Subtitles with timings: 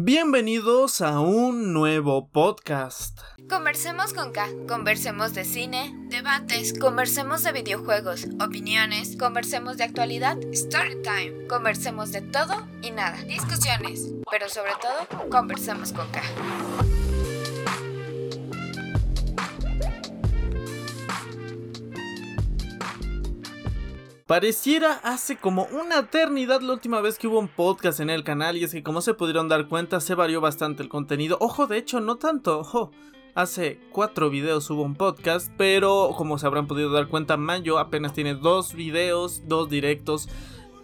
[0.00, 3.18] Bienvenidos a un nuevo podcast.
[3.48, 11.02] Conversemos con K, conversemos de cine, debates, conversemos de videojuegos, opiniones, conversemos de actualidad, story
[11.02, 16.22] time, conversemos de todo y nada, discusiones, pero sobre todo, conversemos con K.
[24.28, 28.58] Pareciera hace como una eternidad la última vez que hubo un podcast en el canal
[28.58, 31.38] y es que como se pudieron dar cuenta se varió bastante el contenido.
[31.40, 32.58] Ojo, de hecho, no tanto.
[32.58, 32.90] Ojo,
[33.34, 38.12] hace cuatro videos hubo un podcast, pero como se habrán podido dar cuenta, Mayo apenas
[38.12, 40.28] tiene dos videos, dos directos.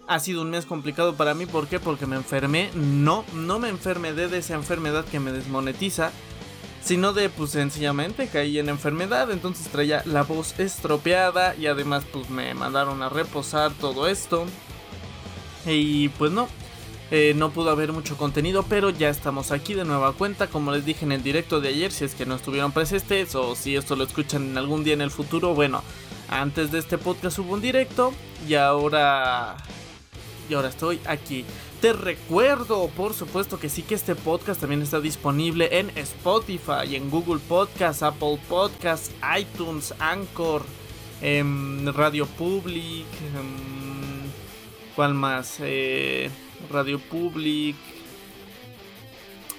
[0.07, 1.79] Ha sido un mes complicado para mí, ¿por qué?
[1.79, 2.71] Porque me enfermé.
[2.73, 6.11] No, no me enfermé de esa enfermedad que me desmonetiza
[6.85, 12.29] sino de pues sencillamente caí en enfermedad, entonces traía la voz estropeada y además pues
[12.29, 14.45] me mandaron a reposar todo esto.
[15.65, 16.47] Y pues no,
[17.09, 20.85] eh, no pudo haber mucho contenido, pero ya estamos aquí de nueva cuenta, como les
[20.85, 23.95] dije en el directo de ayer, si es que no estuvieron presentes o si esto
[23.95, 25.81] lo escuchan en algún día en el futuro, bueno,
[26.29, 28.13] antes de este podcast hubo un directo
[28.47, 29.57] y ahora...
[30.47, 31.43] Y ahora estoy aquí.
[31.81, 37.09] Te recuerdo, por supuesto que sí que este podcast también está disponible en Spotify, en
[37.11, 40.63] Google Podcast, Apple Podcast, iTunes, Anchor,
[41.21, 44.31] em, Radio Public, em,
[44.95, 45.57] ¿cuál más?
[45.59, 46.31] Eh,
[46.71, 47.75] Radio Public.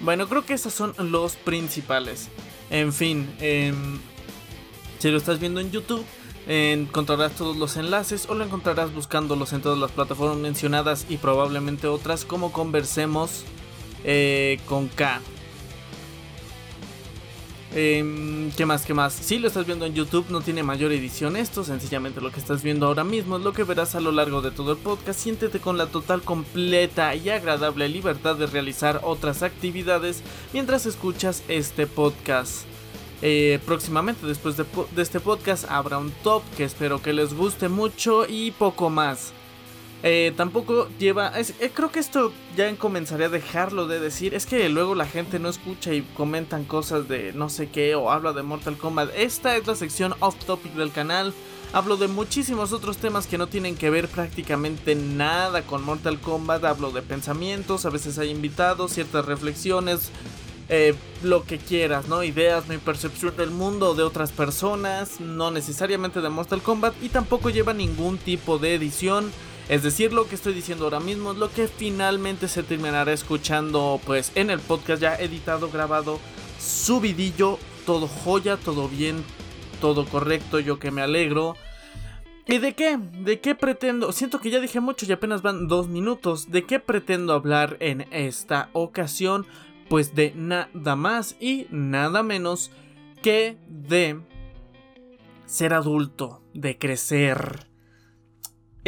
[0.00, 2.28] Bueno, creo que esos son los principales.
[2.70, 3.98] En fin, em,
[4.98, 6.04] si lo estás viendo en YouTube
[6.46, 11.88] Encontrarás todos los enlaces o lo encontrarás buscándolos en todas las plataformas mencionadas y probablemente
[11.88, 13.44] otras como conversemos
[14.04, 15.20] eh, con K.
[17.74, 18.86] Em, ¿Qué más?
[18.86, 19.12] ¿Qué más?
[19.12, 22.62] Si lo estás viendo en YouTube no tiene mayor edición esto, sencillamente lo que estás
[22.62, 25.18] viendo ahora mismo es lo que verás a lo largo de todo el podcast.
[25.18, 31.86] Siéntete con la total, completa y agradable libertad de realizar otras actividades mientras escuchas este
[31.86, 32.66] podcast.
[33.22, 34.66] Eh, próximamente después de,
[34.98, 39.32] este podcast habrá un top que espero que les guste mucho y poco más.
[40.02, 41.32] Eh, tampoco lleva...
[41.38, 44.34] Eh, creo que esto ya comenzaré a dejarlo de decir.
[44.34, 48.10] Es que luego la gente no escucha y comentan cosas de no sé qué o
[48.10, 49.10] habla de Mortal Kombat.
[49.16, 51.32] Esta es la sección off topic del canal.
[51.72, 56.64] Hablo de muchísimos otros temas que no tienen que ver prácticamente nada con Mortal Kombat.
[56.64, 60.10] Hablo de pensamientos, a veces hay invitados, ciertas reflexiones,
[60.68, 62.24] eh, lo que quieras, ¿no?
[62.24, 67.50] Ideas, mi percepción del mundo de otras personas, no necesariamente de Mortal Kombat y tampoco
[67.50, 69.30] lleva ningún tipo de edición.
[69.68, 74.00] Es decir, lo que estoy diciendo ahora mismo es lo que finalmente se terminará escuchando
[74.04, 76.20] pues en el podcast ya editado, grabado,
[76.60, 79.24] subidillo, todo joya, todo bien,
[79.80, 81.56] todo correcto, yo que me alegro.
[82.48, 82.96] ¿Y de qué?
[82.96, 84.12] ¿De qué pretendo?
[84.12, 86.52] Siento que ya dije mucho y apenas van dos minutos.
[86.52, 89.46] ¿De qué pretendo hablar en esta ocasión?
[89.88, 92.70] Pues de nada más y nada menos
[93.22, 94.20] que de
[95.46, 97.66] ser adulto, de crecer.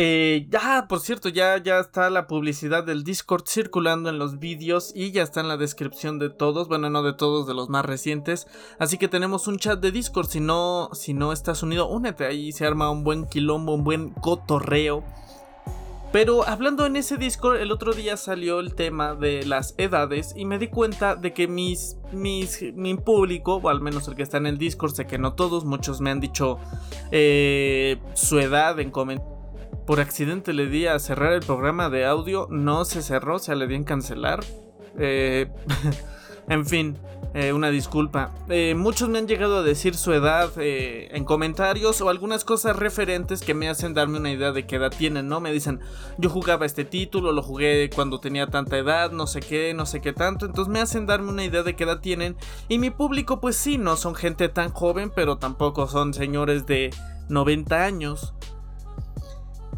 [0.00, 4.92] Eh, ya, por cierto, ya, ya está la publicidad del Discord circulando en los vídeos
[4.94, 7.84] y ya está en la descripción de todos, bueno, no de todos, de los más
[7.84, 8.46] recientes.
[8.78, 12.52] Así que tenemos un chat de Discord, si no, si no estás unido, únete ahí,
[12.52, 15.02] se arma un buen quilombo, un buen cotorreo.
[16.10, 20.46] Pero hablando en ese Discord, el otro día salió el tema de las edades y
[20.46, 24.38] me di cuenta de que mis, mis, mi público, o al menos el que está
[24.38, 26.58] en el Discord, sé que no todos, muchos me han dicho
[27.10, 29.36] eh, su edad en comentarios.
[29.86, 33.54] Por accidente le di a cerrar el programa de audio, no se cerró, o sea,
[33.54, 34.40] le di en cancelar.
[34.98, 35.50] Eh,
[36.48, 36.96] en fin,
[37.34, 38.32] eh, una disculpa.
[38.48, 42.76] Eh, muchos me han llegado a decir su edad eh, en comentarios o algunas cosas
[42.76, 45.40] referentes que me hacen darme una idea de qué edad tienen, ¿no?
[45.40, 45.80] Me dicen,
[46.16, 50.00] yo jugaba este título, lo jugué cuando tenía tanta edad, no sé qué, no sé
[50.00, 50.46] qué tanto.
[50.46, 52.34] Entonces me hacen darme una idea de qué edad tienen.
[52.68, 56.90] Y mi público, pues sí, no son gente tan joven, pero tampoco son señores de
[57.28, 58.32] 90 años.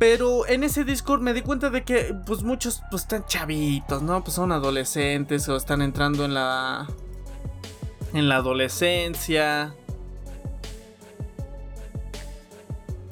[0.00, 4.24] Pero en ese Discord me di cuenta de que pues muchos pues están chavitos, ¿no?
[4.24, 6.88] Pues son adolescentes o están entrando en la
[8.14, 9.74] en la adolescencia.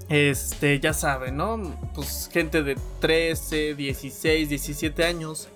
[0.08, 1.78] Este, ya saben, ¿no?
[1.94, 5.50] Pues gente de 13, 16, 17 años.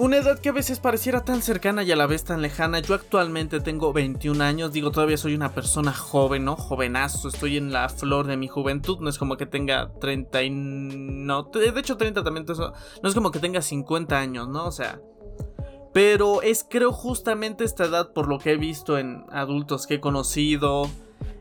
[0.00, 2.80] Una edad que a veces pareciera tan cercana y a la vez tan lejana.
[2.80, 6.56] Yo actualmente tengo 21 años, digo, todavía soy una persona joven, ¿no?
[6.56, 10.48] Jovenazo, estoy en la flor de mi juventud, no es como que tenga 30 y...
[10.48, 14.64] No, de hecho 30 también, no es como que tenga 50 años, ¿no?
[14.64, 15.02] O sea,
[15.92, 20.00] pero es creo justamente esta edad por lo que he visto en adultos que he
[20.00, 20.88] conocido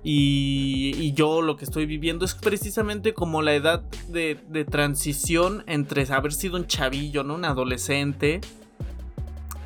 [0.03, 4.35] y, yo lo que estoy viviendo es precisamente como la edad de,
[4.69, 7.35] transición entre haber sido un chavillo, ¿no?
[7.35, 8.39] Un adolescente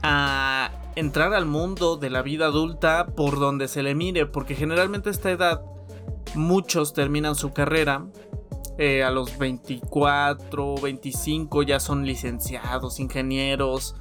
[0.02, 5.10] a entrar al mundo de la vida adulta por donde se le mire, porque generalmente
[5.10, 5.62] a esta edad
[6.36, 8.06] muchos terminan su carrera.
[8.80, 13.96] Eh, a los 24, 25 ya son licenciados, ingenieros,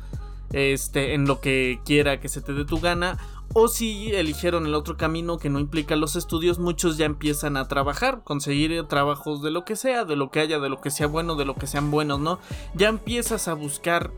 [0.53, 3.19] este, en lo que quiera que se te dé tu gana.
[3.55, 7.69] O si eligieron el otro camino que no implica los estudios, muchos ya empiezan a
[7.69, 11.07] trabajar, conseguir trabajos de lo que sea, de lo que haya, de lo que sea
[11.07, 12.39] bueno, de lo que sean buenos, ¿no?
[12.75, 14.11] Ya empiezas a buscar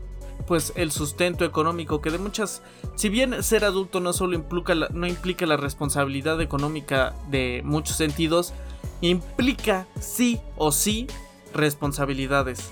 [0.47, 2.61] pues el sustento económico que de muchas
[2.95, 7.95] si bien ser adulto no solo implica la, no implica la responsabilidad económica de muchos
[7.95, 8.53] sentidos
[8.99, 11.07] implica sí o sí
[11.53, 12.69] responsabilidades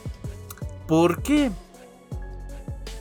[0.88, 1.52] ¿por qué?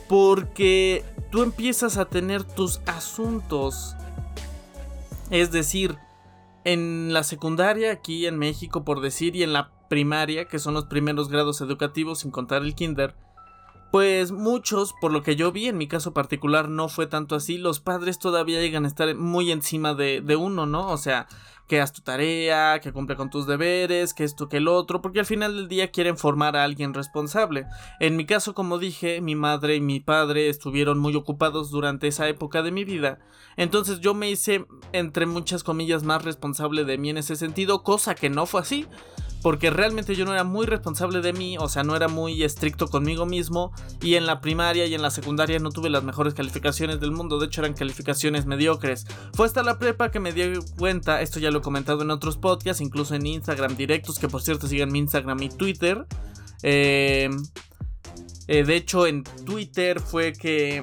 [0.07, 3.95] porque tú empiezas a tener tus asuntos
[5.31, 5.97] es decir
[6.63, 10.85] en la secundaria aquí en México por decir y en la primaria que son los
[10.85, 13.15] primeros grados educativos sin contar el kinder
[13.91, 17.59] pues muchos, por lo que yo vi, en mi caso particular no fue tanto así,
[17.59, 20.89] los padres todavía llegan a estar muy encima de, de uno, ¿no?
[20.89, 21.27] O sea,
[21.67, 25.19] que haz tu tarea, que cumple con tus deberes, que esto, que el otro, porque
[25.19, 27.65] al final del día quieren formar a alguien responsable.
[27.99, 32.27] En mi caso, como dije, mi madre y mi padre estuvieron muy ocupados durante esa
[32.27, 33.19] época de mi vida,
[33.55, 38.15] entonces yo me hice, entre muchas comillas, más responsable de mí en ese sentido, cosa
[38.15, 38.87] que no fue así
[39.43, 42.87] porque realmente yo no era muy responsable de mí, o sea, no era muy estricto
[42.87, 47.01] conmigo mismo y en la primaria y en la secundaria no tuve las mejores calificaciones
[47.01, 49.05] del mundo, de hecho eran calificaciones mediocres.
[49.33, 52.37] Fue hasta la prepa que me di cuenta, esto ya lo he comentado en otros
[52.37, 56.05] podcasts, incluso en Instagram directos, que por cierto sigan mi Instagram y Twitter.
[56.61, 57.29] Eh,
[58.47, 60.81] eh, de hecho, en Twitter fue que...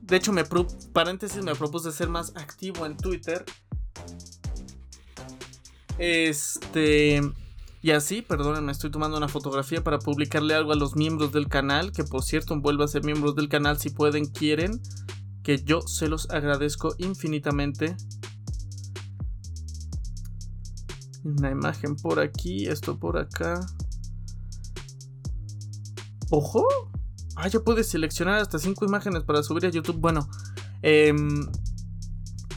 [0.00, 0.44] De hecho, me
[0.92, 3.44] paréntesis, me propuse ser más activo en Twitter.
[5.98, 7.20] Este...
[7.82, 11.92] Y así, perdónenme, estoy tomando una fotografía para publicarle algo a los miembros del canal,
[11.92, 14.82] que por cierto, vuelvan a ser miembros del canal si pueden, quieren,
[15.42, 17.96] que yo se los agradezco infinitamente.
[21.24, 23.60] Una imagen por aquí, esto por acá.
[26.30, 26.66] ¡Ojo!
[27.36, 29.96] Ah, ya puedes seleccionar hasta 5 imágenes para subir a YouTube.
[29.96, 30.28] Bueno,
[30.82, 31.14] eh,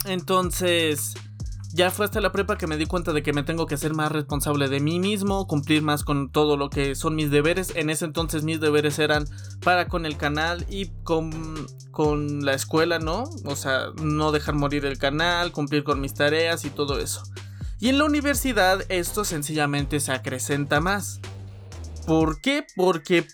[0.04, 1.14] entonces
[1.74, 3.94] ya fue hasta la prepa que me di cuenta de que me tengo que ser
[3.94, 7.72] más responsable de mí mismo, cumplir más con todo lo que son mis deberes.
[7.74, 9.26] En ese entonces mis deberes eran
[9.60, 13.24] para con el canal y con, con la escuela, ¿no?
[13.44, 17.24] O sea, no dejar morir el canal, cumplir con mis tareas y todo eso.
[17.80, 21.20] Y en la universidad esto sencillamente se acrecenta más.
[22.06, 22.64] ¿Por qué?
[22.76, 23.26] Porque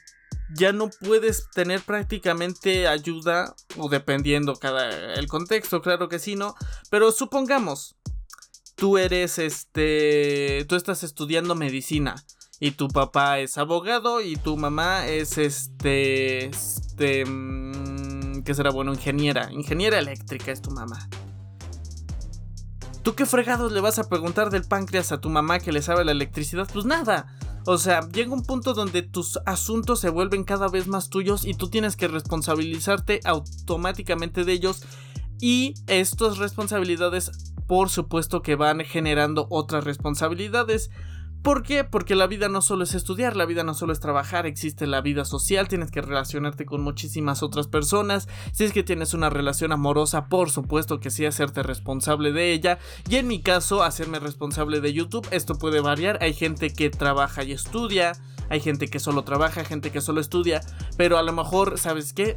[0.55, 6.55] ya no puedes tener prácticamente ayuda o dependiendo cada el contexto, claro que sí, ¿no?
[6.89, 7.97] Pero supongamos
[8.81, 12.15] tú eres este, tú estás estudiando medicina
[12.61, 18.95] y tu papá es abogado y tu mamá es este, este, mm, ¿qué será bueno?
[18.95, 21.11] Ingeniera, ingeniera eléctrica es tu mamá.
[23.03, 26.03] ¿Tú qué fregados le vas a preguntar del páncreas a tu mamá que le sabe
[26.03, 26.67] la electricidad?
[26.73, 27.37] Pues nada.
[27.67, 31.53] O sea, llega un punto donde tus asuntos se vuelven cada vez más tuyos y
[31.53, 34.85] tú tienes que responsabilizarte automáticamente de ellos.
[35.39, 40.91] Y estas responsabilidades por supuesto que van generando otras responsabilidades.
[41.41, 41.85] ¿Por qué?
[41.85, 45.01] Porque la vida no solo es estudiar, la vida no solo es trabajar, existe la
[45.03, 49.71] vida social, tienes que relacionarte con muchísimas otras personas, si es que tienes una relación
[49.71, 54.81] amorosa, por supuesto que sí, hacerte responsable de ella, y en mi caso, hacerme responsable
[54.81, 58.15] de YouTube, esto puede variar, hay gente que trabaja y estudia,
[58.49, 60.61] hay gente que solo trabaja, gente que solo estudia,
[60.97, 62.37] pero a lo mejor, ¿sabes qué?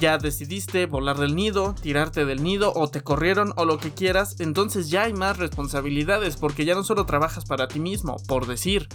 [0.00, 4.36] Ya decidiste volar del nido, tirarte del nido o te corrieron o lo que quieras,
[4.38, 8.88] entonces ya hay más responsabilidades porque ya no solo trabajas para ti mismo, por decir,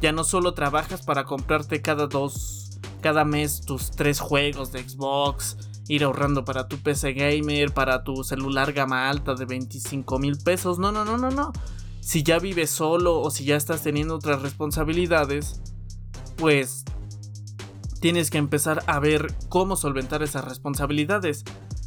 [0.00, 5.56] ya no solo trabajas para comprarte cada dos, cada mes tus tres juegos de Xbox,
[5.88, 10.78] ir ahorrando para tu PC gamer, para tu celular gama alta de 25 mil pesos,
[10.78, 11.52] no, no, no, no, no.
[12.00, 15.60] Si ya vives solo o si ya estás teniendo otras responsabilidades,
[16.36, 16.84] pues
[18.02, 21.44] tienes que empezar a ver cómo solventar esas responsabilidades.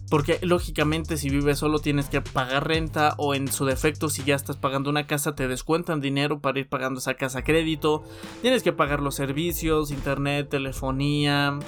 [0.10, 4.36] Porque lógicamente si vives solo tienes que pagar renta o en su defecto si ya
[4.36, 8.04] estás pagando una casa te descuentan dinero para ir pagando esa casa a crédito.
[8.42, 11.60] Tienes que pagar los servicios, internet, telefonía,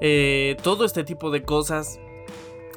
[0.00, 2.00] eh, todo este tipo de cosas.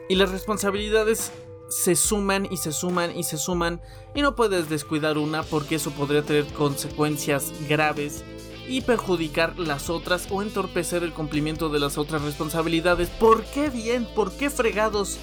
[0.10, 1.32] Y las responsabilidades
[1.70, 3.80] se suman y se suman y se suman
[4.16, 8.24] y no puedes descuidar una porque eso podría tener consecuencias graves
[8.68, 13.10] y perjudicar las otras o entorpecer el cumplimiento de las otras responsabilidades.
[13.10, 14.06] ¿Por qué bien?
[14.06, 15.18] ¿Por qué fregados?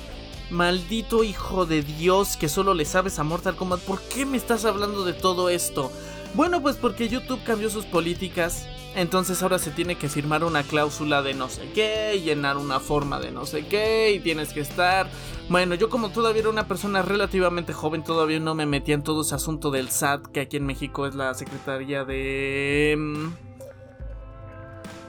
[0.50, 4.64] Maldito hijo de Dios que solo le sabes a Mortal Kombat, ¿por qué me estás
[4.64, 5.90] hablando de todo esto?
[6.34, 11.22] Bueno, pues porque YouTube cambió sus políticas entonces ahora se tiene que firmar una cláusula
[11.22, 15.08] de no sé qué, llenar una forma de no sé qué, y tienes que estar.
[15.48, 19.22] Bueno, yo como todavía era una persona relativamente joven, todavía no me metía en todo
[19.22, 22.94] ese asunto del SAT, que aquí en México es la Secretaría de...
[22.96, 23.54] Mm,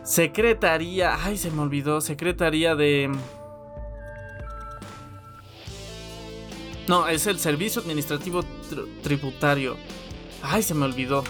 [0.04, 1.18] Secretaría...
[1.24, 2.00] Ay, se me olvidó.
[2.00, 3.12] Secretaría de...
[6.88, 8.44] No, es el Servicio Administrativo
[9.02, 9.78] Tributario.
[10.44, 11.24] Ay, se me olvidó.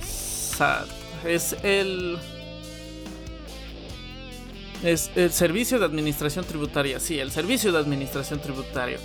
[0.00, 1.03] SAT.
[1.26, 2.18] Es el...
[4.82, 7.00] Es el Servicio de Administración Tributaria.
[7.00, 8.98] Sí, el Servicio de Administración Tributaria.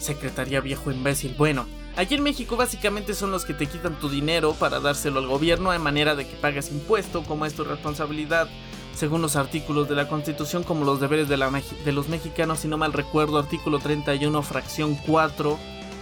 [0.00, 1.34] Secretaría viejo imbécil.
[1.38, 5.28] Bueno, aquí en México básicamente son los que te quitan tu dinero para dárselo al
[5.28, 8.48] gobierno de manera de que pagues impuesto, como es tu responsabilidad,
[8.96, 11.50] según los artículos de la Constitución, como los deberes de, la,
[11.84, 15.58] de los mexicanos, si no mal recuerdo, artículo 31, fracción 4,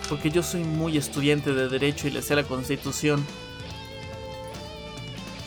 [0.09, 3.23] porque yo soy muy estudiante de Derecho y le sé la Constitución.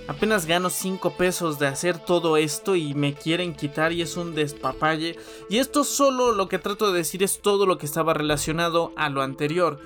[0.07, 4.35] Apenas gano 5 pesos de hacer todo esto y me quieren quitar y es un
[4.35, 5.17] despapalle.
[5.49, 9.09] Y esto solo lo que trato de decir es todo lo que estaba relacionado a
[9.09, 9.79] lo anterior.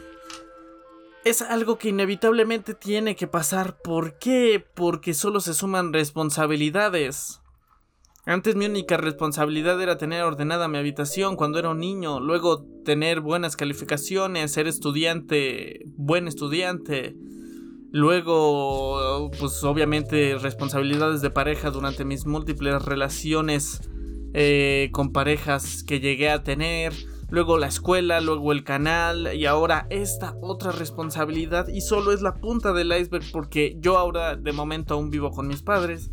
[1.23, 3.77] Es algo que inevitablemente tiene que pasar.
[3.81, 4.65] ¿Por qué?
[4.73, 7.39] Porque solo se suman responsabilidades.
[8.25, 13.21] Antes mi única responsabilidad era tener ordenada mi habitación cuando era un niño, luego tener
[13.21, 17.15] buenas calificaciones, ser estudiante, buen estudiante,
[17.91, 23.89] Luego, pues obviamente responsabilidades de pareja durante mis múltiples relaciones
[24.34, 26.93] eh, con parejas que llegué a tener.
[27.31, 32.36] Luego la escuela, luego el canal y ahora esta otra responsabilidad y solo es la
[32.36, 36.12] punta del iceberg porque yo ahora de momento aún vivo con mis padres.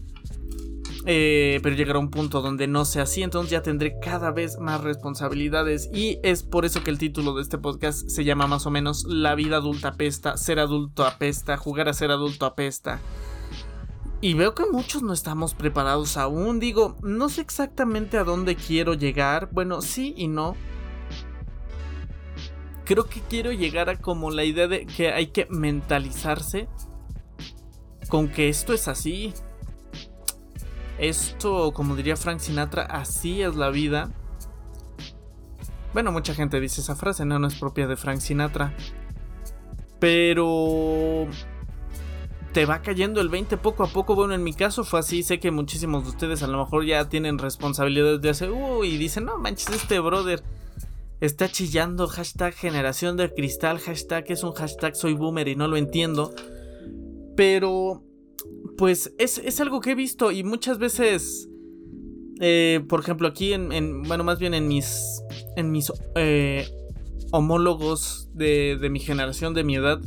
[1.09, 4.81] Eh, pero llegará un punto donde no sea así, entonces ya tendré cada vez más
[4.81, 8.73] responsabilidades y es por eso que el título de este podcast se llama más o
[8.73, 12.99] menos La vida adulta apesta, ser adulto apesta, jugar a ser adulto apesta.
[14.21, 18.95] Y veo que muchos no estamos preparados aún, digo, no sé exactamente a dónde quiero
[18.95, 20.57] llegar, bueno, sí y no.
[22.85, 26.69] Creo que quiero llegar a como la idea de que hay que mentalizarse
[28.09, 29.35] con que esto es así,
[30.99, 34.11] esto, como diría Frank Sinatra, así es la vida.
[35.93, 38.75] Bueno, mucha gente dice esa frase, no, no es propia de Frank Sinatra.
[39.99, 41.27] Pero
[42.53, 44.15] te va cayendo el 20 poco a poco.
[44.15, 45.23] Bueno, en mi caso fue así.
[45.23, 48.51] Sé que muchísimos de ustedes a lo mejor ya tienen responsabilidades de hacer.
[48.51, 50.43] Uy, y dicen, no manches, este brother
[51.21, 52.07] está chillando.
[52.09, 53.79] Hashtag generación de cristal.
[53.79, 56.35] Hashtag es un hashtag soy boomer y no lo entiendo.
[57.37, 58.06] Pero
[58.77, 61.49] pues es, algo que he visto y muchas veces,
[62.41, 65.23] eh, por ejemplo, aquí en, bueno, más bien en mis,
[65.57, 66.69] en mis eh,
[67.33, 70.01] homólogos de, de mi generación, de mi edad,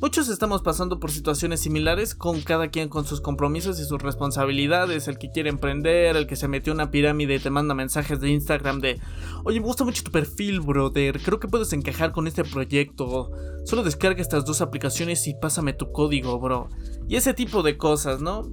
[0.00, 5.08] Muchos estamos pasando por situaciones similares con cada quien con sus compromisos y sus responsabilidades,
[5.08, 8.30] el que quiere emprender, el que se metió una pirámide y te manda mensajes de
[8.30, 9.00] Instagram de,
[9.44, 13.30] oye, me gusta mucho tu perfil, brother, creo que puedes encajar con este proyecto,
[13.64, 16.68] solo descarga estas dos aplicaciones y pásame tu código, bro.
[17.08, 18.50] Y ese tipo de cosas, ¿no?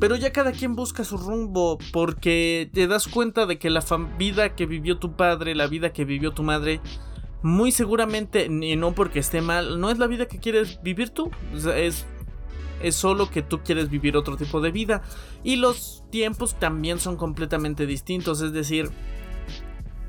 [0.00, 3.84] Pero ya cada quien busca su rumbo porque te das cuenta de que la
[4.18, 6.80] vida que vivió tu padre, la vida que vivió tu madre,
[7.42, 11.30] muy seguramente, y no porque esté mal, no es la vida que quieres vivir tú.
[11.76, 12.06] Es,
[12.82, 15.02] es solo que tú quieres vivir otro tipo de vida.
[15.42, 18.90] Y los tiempos también son completamente distintos, es decir,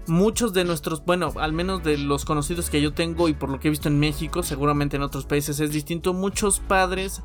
[0.07, 3.59] muchos de nuestros, bueno, al menos de los conocidos que yo tengo y por lo
[3.59, 7.21] que he visto en México, seguramente en otros países es distinto, muchos padres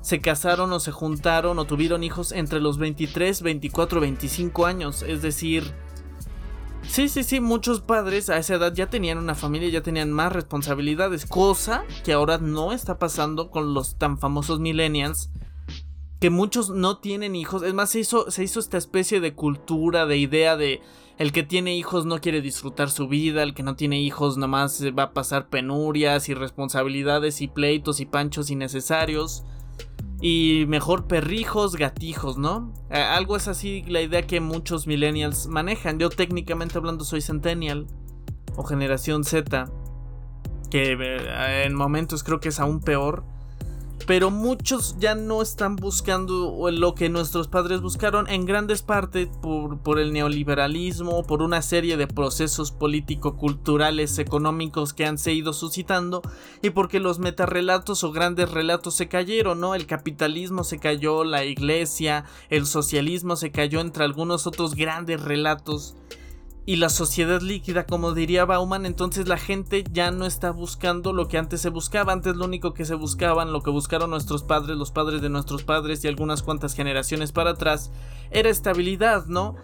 [0.00, 5.22] se casaron o se juntaron o tuvieron hijos entre los 23, 24, 25 años, es
[5.22, 5.72] decir,
[6.86, 10.32] sí, sí, sí, muchos padres a esa edad ya tenían una familia, ya tenían más
[10.32, 15.30] responsabilidades, cosa que ahora no está pasando con los tan famosos millennials
[16.22, 17.64] que muchos no tienen hijos.
[17.64, 20.80] Es más, se hizo, se hizo esta especie de cultura, de idea de
[21.18, 24.82] el que tiene hijos no quiere disfrutar su vida, el que no tiene hijos nomás
[24.96, 29.44] va a pasar penurias y responsabilidades y pleitos y panchos innecesarios.
[30.24, 32.72] Y mejor perrijos, gatijos, ¿no?
[32.90, 35.98] algo es así la idea que muchos millennials manejan.
[35.98, 37.88] Yo técnicamente hablando soy centennial
[38.54, 39.68] o generación Z,
[40.70, 43.24] que eh, en momentos creo que es aún peor
[44.06, 49.98] pero muchos ya no están buscando lo que nuestros padres buscaron en grandes partes por,
[49.98, 56.22] el neoliberalismo, por una serie de procesos político-culturales, económicos que han se ido suscitando
[56.62, 59.74] y porque los metarrelatos o grandes relatos se cayeron, ¿no?
[59.74, 65.96] El capitalismo se cayó, la iglesia, el socialismo se cayó entre algunos otros grandes relatos
[66.64, 71.26] y la sociedad líquida, como diría Bauman, entonces la gente ya no está buscando lo
[71.26, 72.12] que antes se buscaba.
[72.12, 75.64] Antes lo único que se buscaban, lo que buscaron nuestros padres, los padres de nuestros
[75.64, 77.90] padres y algunas cuantas generaciones para atrás,
[78.30, 79.56] era estabilidad, ¿no?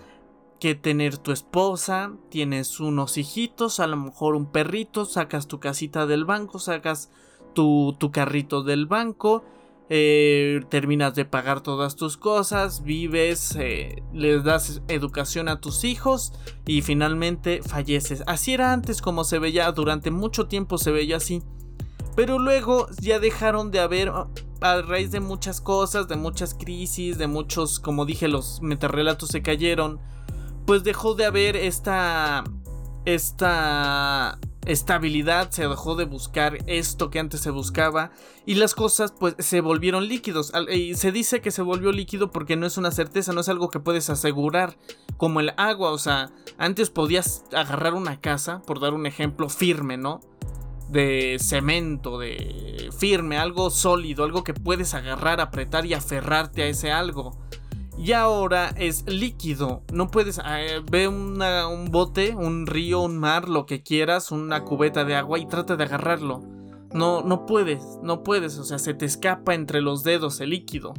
[0.58, 6.04] Que tener tu esposa, tienes unos hijitos, a lo mejor un perrito, sacas tu casita
[6.06, 7.10] del banco, sacas
[7.54, 9.44] tu, tu carrito del banco
[9.90, 16.32] eh, terminas de pagar todas tus cosas, vives, eh, les das educación a tus hijos
[16.66, 18.22] y finalmente falleces.
[18.26, 21.42] Así era antes como se veía, durante mucho tiempo se veía así.
[22.14, 27.28] Pero luego ya dejaron de haber, a raíz de muchas cosas, de muchas crisis, de
[27.28, 30.00] muchos, como dije, los metarrelatos se cayeron.
[30.66, 32.44] Pues dejó de haber esta,
[33.14, 38.10] esta estabilidad, se dejó de buscar esto que antes se buscaba
[38.44, 40.52] y las cosas pues se volvieron líquidos.
[40.70, 43.70] Y se dice que se volvió líquido porque no es una certeza, no es algo
[43.70, 44.76] que puedes asegurar
[45.16, 49.96] como el agua, o sea, antes podías agarrar una casa, por dar un ejemplo firme,
[49.96, 50.20] ¿no?
[50.90, 56.92] De cemento, de firme, algo sólido, algo que puedes agarrar, apretar y aferrarte a ese
[56.92, 57.38] algo
[57.98, 59.82] y ahora es líquido.
[59.92, 65.04] No puedes eh, ve un bote, un río, un mar, lo que quieras, una cubeta
[65.04, 66.42] de agua y trata de agarrarlo.
[66.94, 70.94] No, no puedes, no puedes, o sea, se te escapa entre los dedos el líquido.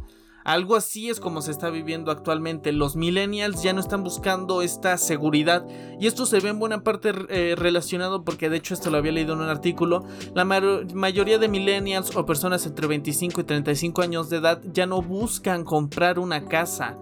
[0.49, 2.71] Algo así es como se está viviendo actualmente.
[2.71, 5.63] Los millennials ya no están buscando esta seguridad.
[5.99, 9.11] Y esto se ve en buena parte eh, relacionado porque de hecho esto lo había
[9.11, 10.05] leído en un artículo.
[10.33, 15.03] La mayoría de millennials o personas entre 25 y 35 años de edad ya no
[15.03, 16.97] buscan comprar una casa.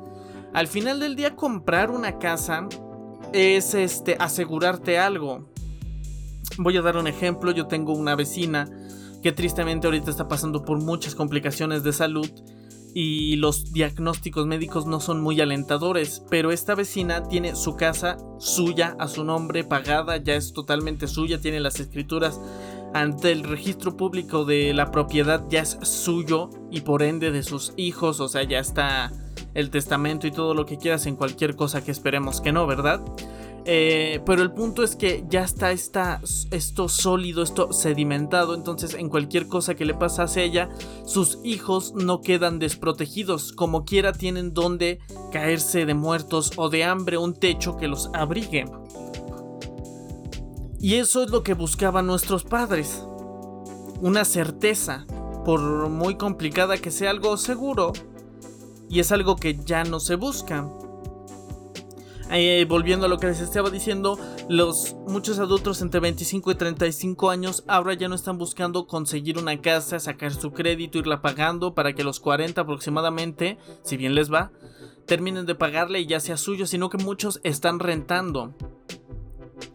[0.52, 2.68] Al final del día comprar una casa
[3.32, 5.48] es este asegurarte algo.
[6.58, 8.70] Voy a dar un ejemplo, yo tengo una vecina
[9.24, 12.30] que tristemente ahorita está pasando por muchas complicaciones de salud
[13.00, 18.96] y los diagnósticos médicos no son muy alentadores, pero esta vecina tiene su casa suya
[18.98, 22.42] a su nombre, pagada, ya es totalmente suya, tiene las escrituras
[22.96, 27.72] ante el registro público de la propiedad, ya es suyo y por ende de sus
[27.78, 29.12] hijos, o sea, ya está
[29.54, 33.00] el testamento y todo lo que quieras en cualquier cosa que esperemos que no, ¿verdad?
[33.70, 38.56] Eh, pero el punto es que ya está esto sólido, esto sedimentado.
[38.56, 40.70] Entonces, en cualquier cosa que le pasase a ella,
[41.06, 43.52] sus hijos no quedan desprotegidos.
[43.52, 45.00] Como quiera, tienen donde
[45.34, 48.64] caerse de muertos o de hambre, un techo que los abrigue.
[50.80, 53.04] Y eso es lo que buscaban nuestros padres.
[54.00, 55.06] Una certeza,
[55.44, 57.92] por muy complicada que sea algo seguro.
[58.90, 60.70] Y es algo que ya no se busca.
[62.30, 67.30] Eh, volviendo a lo que les estaba diciendo, los muchos adultos entre 25 y 35
[67.30, 71.94] años ahora ya no están buscando conseguir una casa, sacar su crédito, irla pagando para
[71.94, 74.52] que los 40 aproximadamente, si bien les va,
[75.06, 78.54] terminen de pagarle y ya sea suyo, sino que muchos están rentando.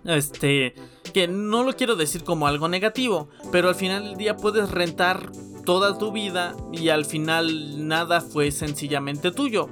[0.05, 0.75] Este,
[1.15, 5.31] que no lo quiero decir como algo negativo, pero al final del día puedes rentar
[5.65, 9.69] toda tu vida y al final nada fue sencillamente tuyo.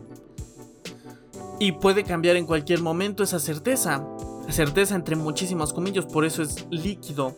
[1.60, 4.02] Y puede cambiar en cualquier momento esa certeza.
[4.48, 7.36] Certeza entre muchísimos comillos, por eso es líquido.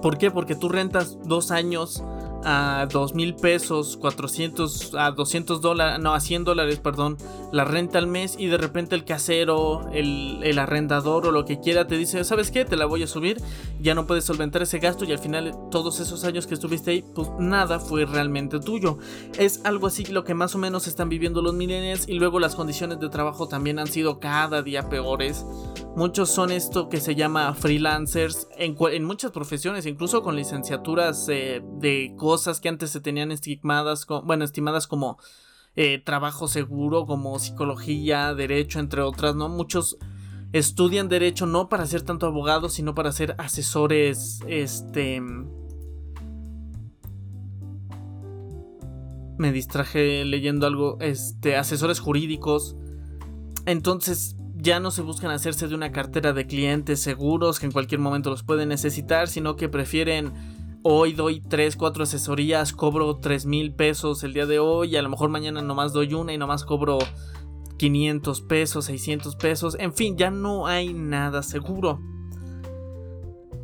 [0.00, 0.30] ¿Por qué?
[0.30, 2.02] Porque tú rentas dos años
[2.44, 7.16] a dos mil pesos, 400 a 200 dólares, no, a 100 dólares, perdón,
[7.52, 11.60] la renta al mes y de repente el casero, el, el, arrendador o lo que
[11.60, 12.64] quiera te dice, ¿sabes qué?
[12.64, 13.40] Te la voy a subir,
[13.80, 17.04] ya no puedes solventar ese gasto y al final todos esos años que estuviste ahí,
[17.14, 18.98] pues nada fue realmente tuyo.
[19.38, 22.54] Es algo así lo que más o menos están viviendo los millennials y luego las
[22.54, 25.44] condiciones de trabajo también han sido cada día peores.
[25.94, 31.62] Muchos son esto que se llama freelancers en, en muchas profesiones, incluso con licenciaturas eh,
[31.78, 32.14] de
[32.60, 35.18] que antes se tenían estimadas, bueno, estimadas como
[35.76, 39.48] eh, trabajo seguro, como psicología, derecho, entre otras, ¿no?
[39.48, 39.96] Muchos
[40.52, 45.20] estudian derecho no para ser tanto abogados, sino para ser asesores, este...
[49.38, 52.76] Me distraje leyendo algo, este, asesores jurídicos.
[53.66, 58.00] Entonces, ya no se buscan hacerse de una cartera de clientes seguros que en cualquier
[58.00, 60.32] momento los pueden necesitar, sino que prefieren
[60.82, 65.02] hoy doy 3, 4 asesorías, cobro 3 mil pesos el día de hoy y a
[65.02, 66.98] lo mejor mañana nomás doy una y nomás cobro
[67.78, 72.00] 500 pesos, 600 pesos, en fin, ya no hay nada seguro.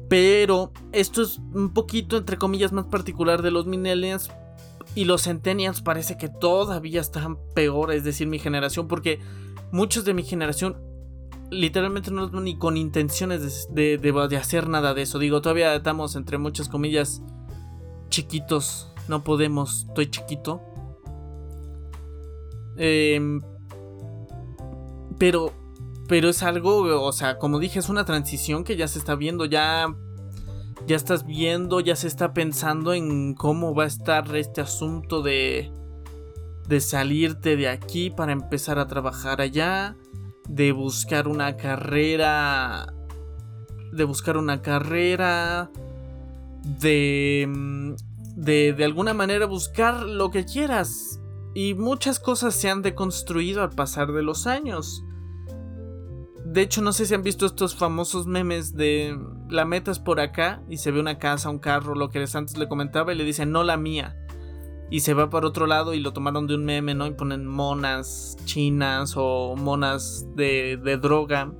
[0.08, 4.30] Pero esto es un poquito, entre comillas, más particular de los millennials.
[4.94, 9.20] Y los centennials parece que todavía están peor, es decir, mi generación, porque
[9.70, 10.78] muchos de mi generación
[11.50, 15.18] literalmente no ni con intenciones de, de, hacer nada de eso.
[15.18, 17.22] Digo, todavía estamos entre muchas comillas
[18.08, 18.92] chiquitos.
[19.08, 20.62] No podemos, estoy chiquito.
[22.76, 23.40] Em,
[25.18, 25.52] pero,
[26.08, 29.46] pero es algo, o sea, como dije, es una transición que ya se está viendo,
[29.46, 29.86] ya,
[30.86, 35.72] ya estás viendo, ya se está pensando en cómo va a estar este asunto de,
[36.68, 39.96] de salirte de aquí para empezar a trabajar allá
[40.48, 42.92] de buscar una carrera,
[43.92, 45.70] de buscar una carrera,
[46.64, 47.94] de, mm,
[48.36, 51.20] de, de alguna manera buscar lo que quieras.
[51.54, 55.04] Y muchas cosas se han deconstruido al pasar de los años.
[56.44, 59.18] De hecho, no sé si han visto estos famosos memes de
[59.50, 62.68] la metas por acá y se ve una casa, un carro, lo que antes le
[62.68, 64.16] comentaba y le dicen no la mía
[64.90, 67.06] y se va para otro lado y lo tomaron de un meme, ¿no?
[67.06, 71.52] Y ponen monas chinas o monas de, de droga.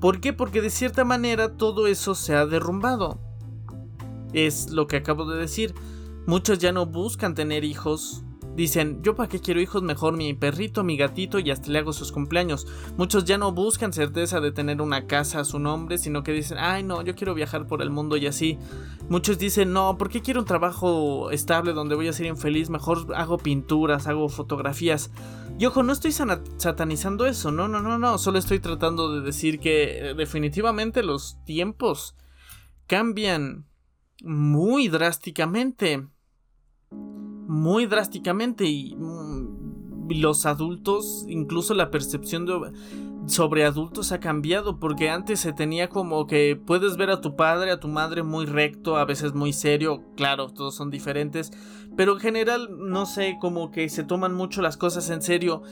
[0.00, 0.32] ¿Por qué?
[0.32, 3.20] Porque de cierta manera todo eso se ha derrumbado.
[4.32, 5.74] Es lo que acabo de decir.
[6.26, 8.23] Muchos ya no buscan tener hijos
[8.56, 11.92] Dicen, yo para qué quiero hijos, mejor mi perrito, mi gatito y hasta le hago
[11.92, 12.66] sus cumpleaños.
[12.96, 16.58] Muchos ya no buscan certeza de tener una casa a su nombre, sino que dicen,
[16.60, 18.58] ay no, yo quiero viajar por el mundo y así.
[19.08, 22.70] Muchos dicen, no, ¿por qué quiero un trabajo estable donde voy a ser infeliz?
[22.70, 25.10] Mejor hago pinturas, hago fotografías.
[25.58, 29.60] Y ojo, no estoy satanizando eso, no, no, no, no, solo estoy tratando de decir
[29.60, 32.16] que eh, definitivamente los tiempos
[32.86, 33.66] cambian
[34.22, 36.08] muy drásticamente
[37.54, 42.46] muy drásticamente y mm, los adultos, incluso la percepción
[43.26, 47.70] sobre adultos ha cambiado porque antes se tenía como que puedes ver a tu padre,
[47.70, 51.52] a tu madre muy recto, a veces muy serio, claro, todos son diferentes,
[51.96, 55.62] pero en general no sé, como que se toman mucho las cosas en serio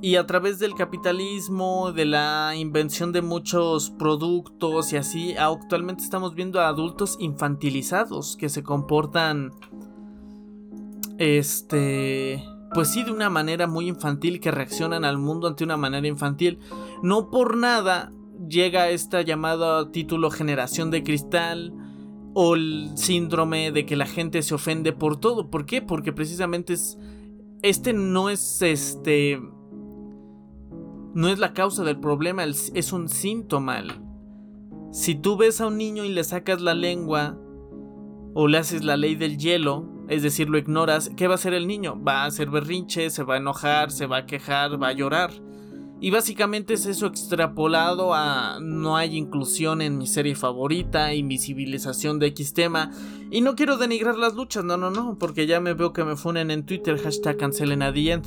[0.00, 6.34] y a través del capitalismo, de la invención de muchos productos y así, actualmente estamos
[6.34, 9.52] viendo a adultos infantilizados que se comportan
[11.18, 16.06] este, pues sí, de una manera muy infantil, que reaccionan al mundo ante una manera
[16.06, 16.58] infantil.
[17.02, 18.12] No por nada
[18.48, 21.72] llega esta llamada título generación de cristal
[22.34, 25.50] o el síndrome de que la gente se ofende por todo.
[25.50, 25.82] ¿Por qué?
[25.82, 26.98] Porque precisamente es,
[27.62, 29.40] este no es este...
[31.14, 33.84] No es la causa del problema, es un síntoma.
[34.90, 37.38] Si tú ves a un niño y le sacas la lengua
[38.34, 41.54] o le haces la ley del hielo, es decir, lo ignoras, ¿qué va a hacer
[41.54, 42.02] el niño?
[42.02, 45.30] Va a hacer berrinche, se va a enojar, se va a quejar, va a llorar.
[46.00, 52.26] Y básicamente es eso extrapolado a no hay inclusión en mi serie favorita, invisibilización de
[52.26, 52.90] X tema.
[53.30, 56.16] Y no quiero denigrar las luchas, no, no, no, porque ya me veo que me
[56.16, 58.20] funen en Twitter, hashtag cancelen a The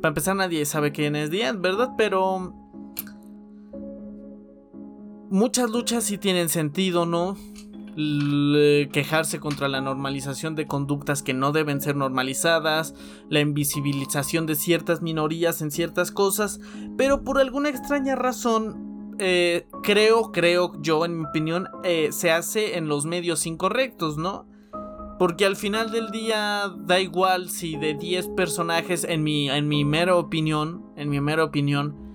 [0.00, 1.90] Para empezar, nadie sabe quién es The ¿verdad?
[1.96, 2.52] Pero...
[5.30, 7.36] Muchas luchas sí tienen sentido, ¿no?
[7.96, 12.94] Quejarse contra la normalización de conductas que no deben ser normalizadas,
[13.30, 16.60] la invisibilización de ciertas minorías en ciertas cosas,
[16.98, 22.76] pero por alguna extraña razón, eh, creo, creo yo, en mi opinión, eh, se hace
[22.76, 24.46] en los medios incorrectos, ¿no?
[25.18, 29.84] Porque al final del día da igual si de 10 personajes, en mi, en mi
[29.86, 32.05] mera opinión, en mi mera opinión,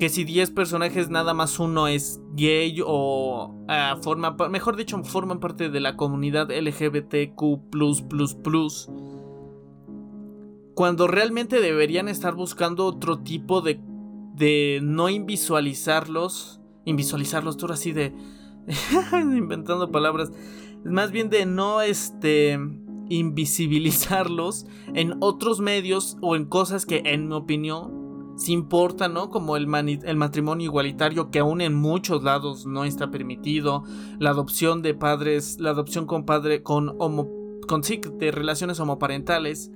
[0.00, 5.40] que si 10 personajes nada más uno es gay o ah, forma, mejor dicho, forman
[5.40, 7.36] parte de la comunidad LGBTQ+++,
[10.74, 13.78] cuando realmente deberían estar buscando otro tipo de,
[14.34, 18.14] de no invisualizarlos, invisualizarlos, todo así de
[19.12, 20.32] inventando palabras,
[20.82, 22.58] más bien de no este
[23.10, 27.99] invisibilizarlos en otros medios o en cosas que en mi opinión
[28.40, 29.28] si importa, ¿no?
[29.28, 29.68] Como el,
[30.02, 33.84] el, matrimonio igualitario que aún en muchos lados no está permitido,
[34.18, 37.28] la adopción de padres, la adopción con padre, con homo,
[37.68, 39.70] con sí, de relaciones homoparentales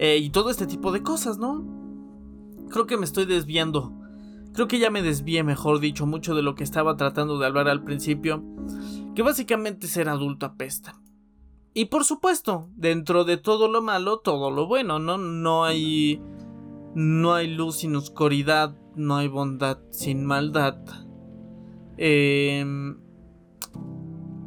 [0.00, 1.64] eh, y todo este tipo de cosas, ¿no?
[2.68, 3.92] Creo que me estoy desviando.
[4.54, 7.68] Creo que ya me desvié, mejor dicho, mucho de lo que estaba tratando de hablar
[7.68, 8.42] al principio,
[9.14, 11.00] que básicamente ser adulto apesta.
[11.74, 15.16] Y por supuesto, dentro de todo lo malo, todo lo bueno, ¿no?
[15.16, 16.20] No hay
[16.94, 20.76] no hay luz sin oscuridad, no hay bondad sin maldad.
[21.96, 22.98] Em,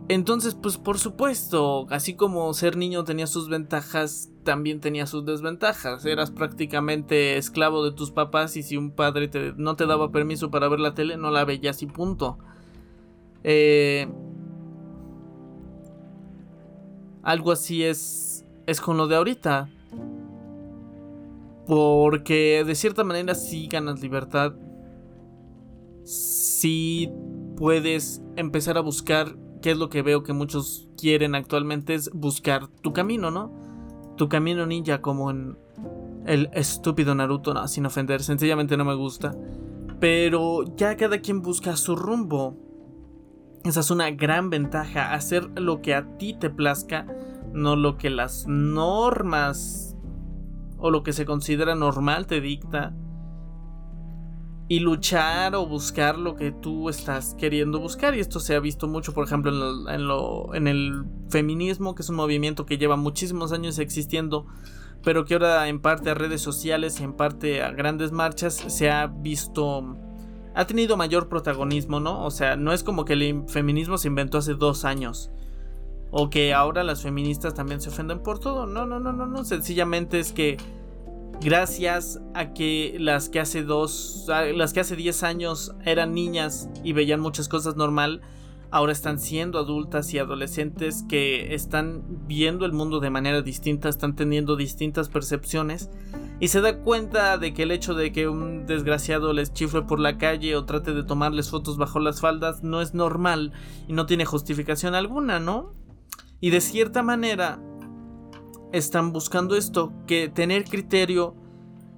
[0.10, 6.06] entonces, pues por supuesto, así como ser niño tenía sus ventajas, también tenía sus desventajas.
[6.06, 10.68] Eras prácticamente esclavo de tus papás y si un padre no te daba permiso para
[10.68, 12.38] ver la tele, no la veías y punto.
[13.44, 14.08] Eh,
[17.24, 19.70] algo así es, es con lo de ahorita.
[21.66, 24.54] Porque de cierta manera sí ganas libertad.
[26.04, 27.12] Sí
[27.56, 32.68] puedes empezar a buscar, que es lo que veo que muchos quieren actualmente, es buscar
[32.68, 33.54] tu camino, ¿no?
[34.18, 35.58] Tu camino ninja como en
[36.26, 39.36] el estúpido Naruto, no, sin ofender, sencillamente no me gusta.
[40.00, 42.58] Pero ya cada quien busca su rumbo.
[43.64, 47.08] Esa es una gran ventaja, hacer lo que a ti te plazca,
[47.54, 49.93] no lo que las normas
[50.84, 52.94] o lo que se considera normal te dicta
[54.68, 58.16] y luchar o buscar lo que tú estás queriendo buscar.
[58.16, 62.66] Y esto se ha visto mucho, por ejemplo, en, el feminismo, que es un movimiento
[62.66, 64.46] que lleva muchísimos años existiendo,
[65.06, 68.92] pero que ahora en parte a redes sociales y en parte a grandes marchas se
[68.92, 69.98] ha visto...
[70.54, 72.26] Ha tenido mayor protagonismo, ¿no?
[72.26, 75.32] O sea, no es como que el feminismo se inventó hace dos años.
[76.16, 78.68] O que ahora las feministas también se ofenden por todo.
[78.68, 79.44] No, no, no, no, no.
[79.44, 80.58] Sencillamente es que
[81.42, 86.94] gracias a que las que hace dos, las que hace 10 años eran niñas y
[86.94, 88.22] veían muchas cosas normal,
[88.70, 94.16] ahora están siendo adultas y adolescentes que están viendo el mundo de manera distinta, están
[94.16, 95.90] teniendo distintas percepciones
[96.40, 100.00] y se da cuenta de que el hecho de que un desgraciado les chifre por
[100.00, 103.52] la calle o trate de tomarles fotos bajo las faldas no es normal
[103.88, 105.74] y no tiene justificación alguna, ¿no?
[106.44, 107.64] Y de cierta manera
[108.74, 111.38] están buscando esto, que tener criterio,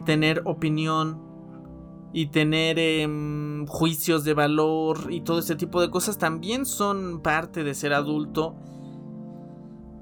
[0.05, 1.19] tener opinión
[2.13, 7.63] y tener em, juicios de valor y todo este tipo de cosas también son parte
[7.63, 8.55] de ser adulto.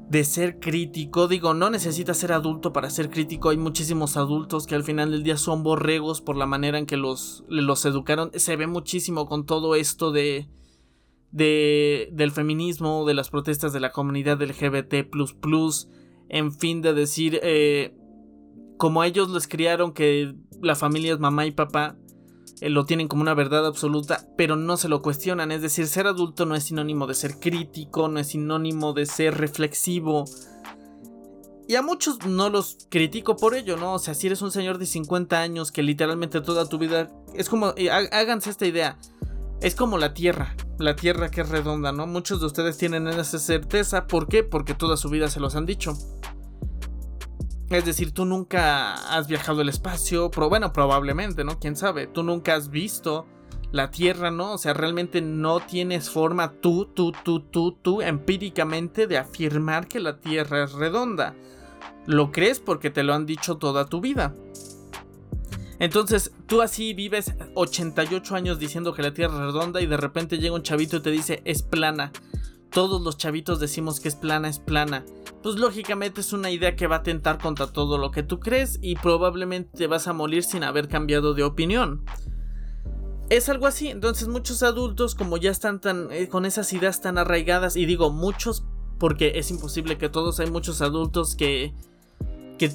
[0.10, 3.48] De ser crítico, digo, no necesitas ser adulto para ser crítico.
[3.48, 6.98] Hay muchísimos adultos que al final del día son borregos por la manera en que
[6.98, 8.30] los, los educaron.
[8.36, 10.50] Se ve muchísimo con todo esto de,
[11.34, 15.10] de, del feminismo, de las protestas de la comunidad LGBT,
[16.30, 17.96] en fin de decir, eh,
[18.78, 21.98] como ellos les criaron que la familia es mamá y papá,
[22.62, 25.52] eh, lo tienen como una verdad absoluta, pero no se lo cuestionan.
[25.52, 29.36] Es decir, ser adulto no es sinónimo de ser crítico, no es sinónimo de ser
[29.36, 30.26] reflexivo.
[31.68, 33.94] Y a muchos no los critico por ello, ¿no?
[33.94, 37.10] O sea, si eres un señor de 50 años que literalmente toda tu vida...
[37.34, 37.74] Es como...
[37.76, 39.00] Eh, háganse esta idea.
[39.64, 42.06] Es como la Tierra, la Tierra que es redonda, ¿no?
[42.06, 44.08] Muchos de ustedes tienen esa certeza.
[44.08, 44.44] ¿Por qué?
[44.44, 45.94] Porque toda su vida se los han dicho.
[47.70, 51.62] Es decir, tú nunca has viajado al espacio, pero bueno, probablemente, ¿no?
[51.62, 52.08] ¿Quién sabe?
[52.08, 53.26] Tú nunca has visto
[53.72, 54.52] la Tierra, ¿no?
[54.52, 60.02] O sea, realmente no tienes forma tú, tú, tú, tú, tú, empíricamente de afirmar que
[60.02, 61.36] la Tierra es redonda.
[62.06, 64.36] Lo crees porque te lo han dicho toda tu vida.
[65.84, 70.38] Entonces, tú así vives 88 años diciendo que la Tierra es redonda y de repente
[70.38, 72.14] llega un chavito y te dice es plana.
[72.72, 75.04] Todos los chavitos decimos que es plana, es plana.
[75.42, 78.80] Pues lógicamente es una idea que va a tentar contra todo lo que tú crees
[78.82, 82.06] y probablemente te vas a morir sin haber cambiado de opinión.
[83.30, 87.18] Es algo así, entonces muchos adultos como ya están tan eh, con esas ideas tan
[87.18, 88.64] arraigadas y digo muchos
[89.00, 91.74] porque es imposible que todos hay muchos adultos que
[92.58, 92.70] que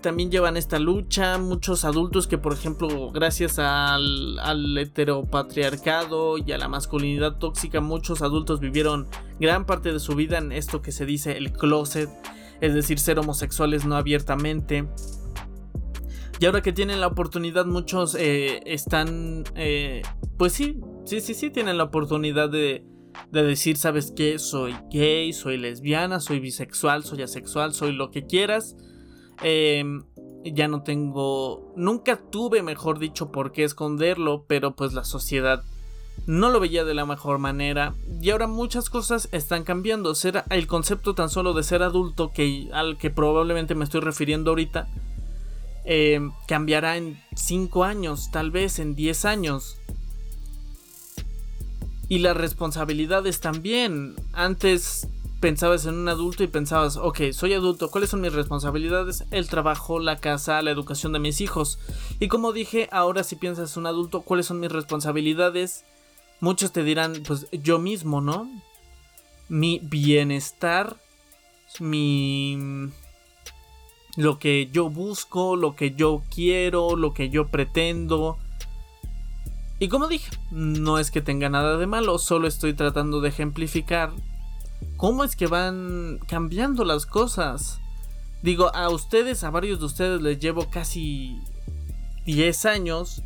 [0.00, 6.58] también llevan esta lucha, muchos adultos que por ejemplo gracias al, al, heteropatriarcado y a
[6.58, 9.08] la masculinidad tóxica, muchos adultos vivieron
[9.40, 12.10] gran parte de su vida en esto que se dice el closet,
[12.60, 14.86] es decir, ser homosexuales no abiertamente.
[16.38, 20.02] Y ahora que tienen la oportunidad, muchos eh, están, eh,
[20.36, 22.84] pues sí, sí, sí, sí, tienen la oportunidad de,
[23.30, 24.38] de decir, ¿sabes qué?
[24.38, 28.76] Soy gay, soy lesbiana, soy bisexual, soy asexual, soy lo que quieras.
[29.42, 30.04] Em,
[30.44, 35.64] ya no tengo, nunca tuve, mejor dicho, por qué esconderlo, pero pues la sociedad
[36.26, 40.14] no lo veía de la mejor manera y ahora muchas cosas están cambiando.
[40.14, 44.50] Ser el concepto tan solo de ser adulto que al que probablemente me estoy refiriendo
[44.50, 44.88] ahorita
[45.84, 49.78] em, cambiará en 5 años, tal vez en 10 años.
[52.08, 54.14] Y las responsabilidades también.
[54.32, 55.08] Antes
[55.42, 59.24] pensabas en un adulto y pensabas, ok, soy adulto, ¿cuáles son mis responsabilidades?
[59.32, 61.80] El trabajo, la casa, la educación de mis hijos.
[62.20, 65.84] Y como dije, ahora si piensas en un adulto, ¿cuáles son mis responsabilidades?
[66.38, 68.48] Muchos te dirán, pues yo mismo, ¿no?
[69.48, 70.96] Mi bienestar,
[71.80, 72.56] mi...
[74.16, 78.38] lo que yo busco, lo que yo quiero, lo que yo pretendo
[79.80, 84.12] y como dije, no es que tenga nada de malo, solo estoy tratando de ejemplificar
[85.02, 87.80] cómo es que van cambiando las cosas.
[88.40, 91.40] Digo, a ustedes, a varios de ustedes les llevo casi
[92.24, 93.20] 10 años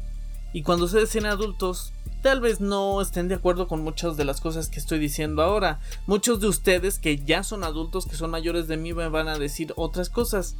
[0.55, 4.41] y cuando ustedes sean adultos, tal vez no estén de acuerdo con muchas de las
[4.41, 5.79] cosas que estoy diciendo ahora.
[6.07, 9.39] Muchos de ustedes que ya son adultos, que son mayores de mí, me van a
[9.39, 10.57] decir otras cosas.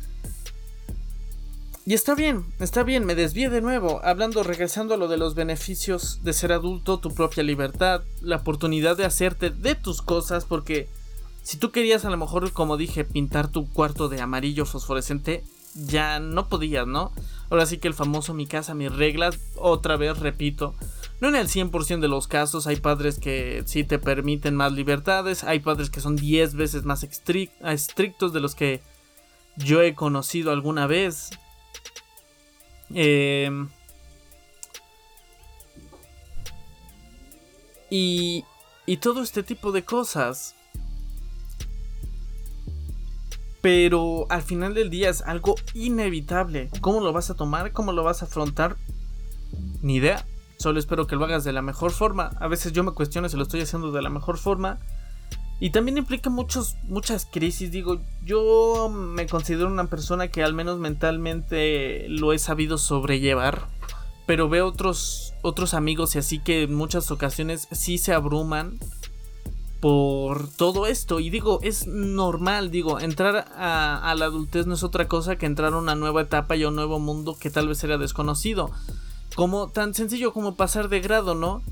[1.87, 5.35] Y está bien, está bien, me desvié de nuevo, hablando, regresando a lo de los
[5.35, 10.91] beneficios de ser adulto, tu propia libertad, la oportunidad de hacerte de tus cosas, porque
[11.47, 15.45] si tú querías a lo mejor, como dije, pintar tu cuarto de amarillo fosforescente,
[15.77, 17.13] ya no podías, ¿no?
[17.51, 20.75] Ahora sí que el famoso mi casa, mis reglas, otra vez repito,
[21.21, 25.45] no en el 100% de los casos, hay padres que sí te permiten más libertades,
[25.45, 28.83] hay padres que son 10 veces más estrictos de los que
[29.57, 31.31] yo he conocido alguna vez.
[32.93, 33.69] Eh,
[37.89, 38.45] y,
[38.85, 40.56] y todo este tipo de cosas.
[43.67, 46.71] Pero al final del día es algo inevitable.
[46.81, 47.73] ¿Cómo lo vas a tomar?
[47.73, 48.77] ¿Cómo lo vas a afrontar?
[49.83, 50.25] Ni idea.
[50.57, 52.31] Solo espero que lo hagas de la mejor forma.
[52.39, 54.79] A veces yo me cuestiono si lo estoy haciendo de la mejor forma.
[55.59, 57.73] Y también implica muchos, muchas crisis.
[57.73, 63.67] Digo, yo me considero una persona que al menos mentalmente lo he sabido sobrellevar.
[64.27, 68.79] Pero veo otros, otros amigos y así que en muchas ocasiones sí se abruman
[69.87, 71.21] por todo esto.
[71.21, 75.75] Y digo, es normal, digo, entrar a, la adultez no es otra cosa que entrar
[75.75, 78.73] a una nueva etapa y a un nuevo mundo que tal vez era desconocido.
[79.37, 81.63] Como tan sencillo como pasar de grado, ¿no?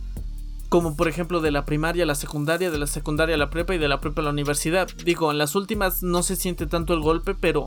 [0.68, 3.74] como por ejemplo de la primaria a la secundaria, de la secundaria a la prepa
[3.74, 4.88] y de la prepa a la universidad.
[5.04, 7.64] Digo, en las últimas no se siente tanto el golpe, pero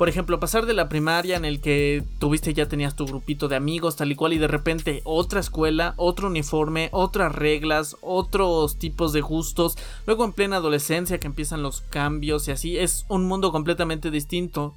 [0.00, 3.56] por ejemplo, pasar de la primaria en el que tuviste ya tenías tu grupito de
[3.56, 9.12] amigos tal y cual y de repente otra escuela, otro uniforme, otras reglas, otros tipos
[9.12, 13.52] de gustos, luego en plena adolescencia que empiezan los cambios y así, es un mundo
[13.52, 14.74] completamente distinto.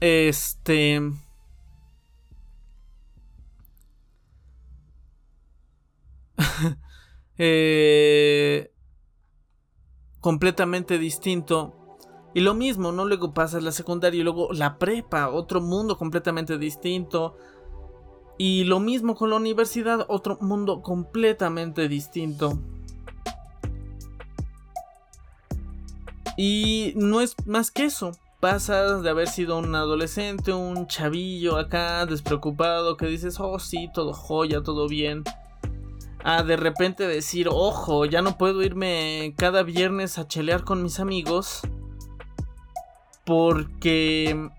[0.00, 1.02] Este
[7.36, 8.72] Eh,
[10.20, 11.83] completamente distinto.
[12.34, 13.04] Y lo mismo, ¿no?
[13.04, 17.36] Luego pasas la secundaria y luego la prepa, otro mundo completamente distinto.
[18.36, 22.58] Y lo mismo con la universidad, otro mundo completamente distinto.
[26.36, 28.10] Y no es más que eso.
[28.40, 34.12] Pasas de haber sido un adolescente, un chavillo acá, despreocupado, que dices, oh sí, todo
[34.12, 35.22] joya, todo bien
[36.24, 40.98] a de repente decir, ojo, ya no puedo irme cada viernes a chelear con mis
[40.98, 41.60] amigos
[43.24, 44.50] porque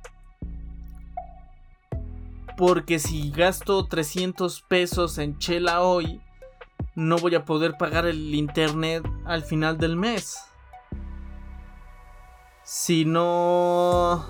[2.58, 6.21] porque si gasto 300 pesos en chela hoy,
[6.95, 10.39] no voy a poder pagar el internet al final del mes.
[12.63, 14.25] Si no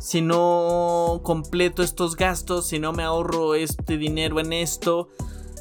[0.00, 5.08] si no completo estos gastos, si no me ahorro este dinero en esto,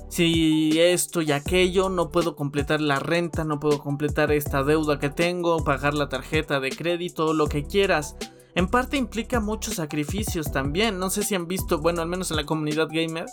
[0.10, 5.10] si esto y aquello, no puedo completar la renta, no puedo completar esta deuda que
[5.10, 8.18] tengo, pagar la tarjeta de crédito, lo que quieras.
[8.56, 10.98] En parte implica muchos sacrificios también.
[10.98, 13.28] No sé si han visto, bueno, al menos en la comunidad gamer,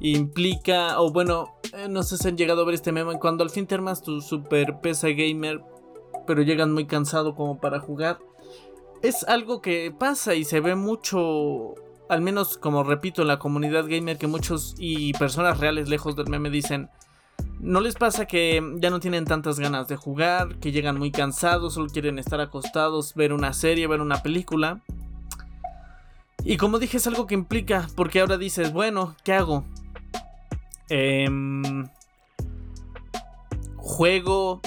[0.00, 3.50] implica, o bueno, eh, no sé si han llegado a ver este meme, cuando al
[3.50, 5.62] fin te armas tu super pesa gamer,
[6.26, 8.18] pero llegan muy cansado como para jugar.
[9.02, 11.74] Es algo que pasa y se ve mucho
[12.08, 16.28] al menos como repito en la comunidad gamer que muchos y personas reales lejos del
[16.28, 16.90] meme dicen,
[17.60, 21.74] ¿no les pasa que ya no tienen tantas ganas de jugar, que llegan muy cansados,
[21.74, 24.82] solo quieren estar acostados, ver una serie, ver una película?
[26.44, 29.64] Y como dije, es algo que implica, porque ahora dices, bueno, ¿qué hago?
[30.88, 31.88] Em,
[33.76, 34.60] juego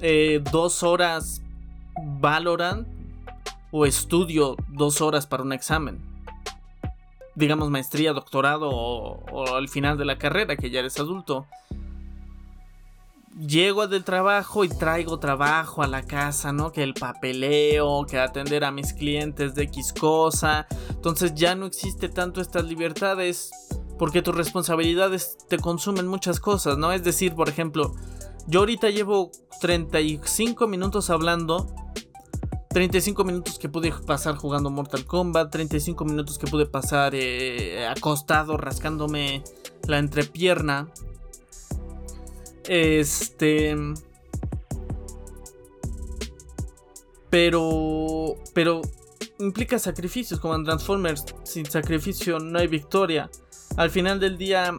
[0.00, 1.42] eh, dos horas
[2.20, 2.86] Valorant
[3.70, 6.13] o estudio dos horas para un examen.
[7.34, 11.46] Digamos maestría, doctorado o, al final de la carrera, que ya eres adulto
[13.38, 16.72] llego del trabajo y traigo trabajo a la casa, ¿no?
[16.72, 20.66] Que el papeleo, que atender a mis clientes de X cosa.
[20.90, 23.50] Entonces ya no existe tanto estas libertades
[23.98, 26.92] porque tus responsabilidades te consumen muchas cosas, ¿no?
[26.92, 27.94] Es decir, por ejemplo,
[28.46, 29.30] yo ahorita llevo
[29.60, 31.74] 35 minutos hablando.
[32.74, 38.58] 35 minutos que pude pasar jugando Mortal Kombat, 35 minutos que pude pasar eh, acostado
[38.58, 39.42] rascándome
[39.86, 40.90] la entrepierna,
[42.68, 43.76] este.
[47.30, 48.34] Pero.
[48.52, 48.82] Pero.
[49.38, 51.24] Implica sacrificios como en Transformers.
[51.42, 53.30] Sin sacrificio no hay victoria.
[53.76, 54.78] Al final del día.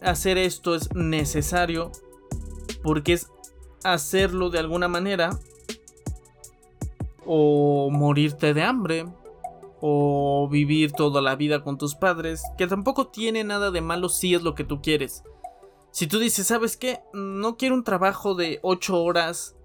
[0.00, 1.92] Hacer esto es necesario.
[2.82, 3.28] Porque es
[3.84, 5.30] hacerlo de alguna manera.
[7.26, 9.06] O morirte de hambre.
[9.80, 12.42] O vivir toda la vida con tus padres.
[12.56, 15.24] Que tampoco tiene nada de malo si es lo que tú quieres.
[15.92, 17.00] Si tú dices, ¿sabes qué?
[17.12, 19.56] No quiero un trabajo de 8 horas,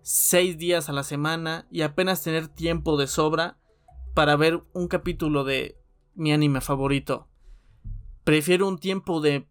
[0.00, 3.58] 6 días a la semana y apenas tener tiempo de sobra
[4.14, 5.78] para ver un capítulo de
[6.14, 7.28] mi anime favorito.
[8.24, 9.46] Prefiero un tiempo de...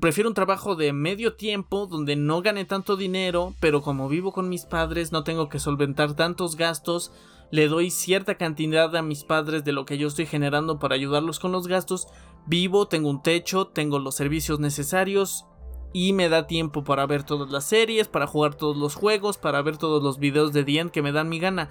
[0.00, 4.48] Prefiero un trabajo de medio tiempo donde no gane tanto dinero, pero como vivo con
[4.48, 7.12] mis padres no tengo que solventar tantos gastos,
[7.50, 11.40] le doy cierta cantidad a mis padres de lo que yo estoy generando para ayudarlos
[11.40, 12.08] con los gastos
[12.46, 15.46] Vivo, tengo un techo, tengo los servicios necesarios
[15.92, 19.62] y me da tiempo para ver todas las series, para jugar todos los juegos, para
[19.62, 21.68] ver todos los videos de Dien que me dan mi gana.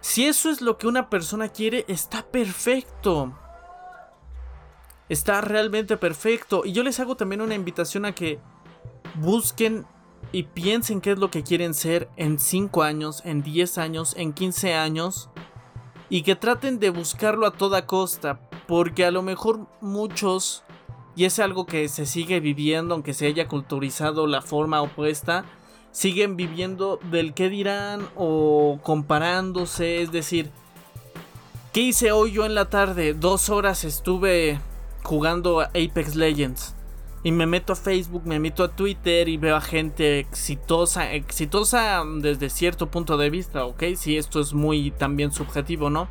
[0.00, 3.34] Si eso es lo que una persona quiere, está perfecto.
[5.08, 6.62] Está realmente perfecto.
[6.64, 8.38] Y yo les hago también una invitación a que
[9.16, 9.86] busquen
[10.32, 14.32] y piensen qué es lo que quieren ser en 5 años, en 10 años, en
[14.32, 15.30] 15 años.
[16.08, 18.40] Y que traten de buscarlo a toda costa.
[18.66, 20.64] Porque a lo mejor muchos,
[21.16, 25.44] y es algo que se sigue viviendo, aunque se haya culturizado la forma opuesta,
[25.94, 30.50] siguen viviendo del qué dirán o comparándose, es decir,
[31.72, 33.14] ¿qué hice hoy yo en la tarde?
[33.14, 34.58] Dos horas estuve
[35.04, 36.74] jugando Apex Legends.
[37.22, 42.02] Y me meto a Facebook, me meto a Twitter y veo a gente exitosa, exitosa
[42.18, 43.82] desde cierto punto de vista, ¿ok?
[43.96, 46.08] Si esto es muy también subjetivo, ¿no?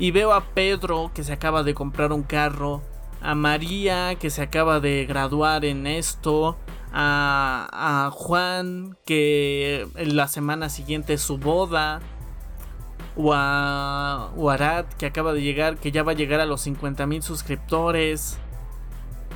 [0.00, 2.82] Y veo a Pedro que se acaba de comprar un carro.
[3.20, 6.56] A María que se acaba de graduar en esto.
[6.92, 12.00] A, Juan que la semana siguiente es su boda.
[13.16, 17.06] O a, Arad que acaba de llegar, que ya va a llegar a los 50
[17.06, 18.38] mil suscriptores.